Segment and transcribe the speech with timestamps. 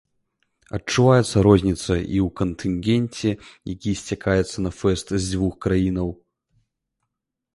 [0.77, 3.29] Адчуваецца розніцца і ў кантынгенце,
[3.73, 6.09] які сцякаецца на фэст з дзвюх краінаў.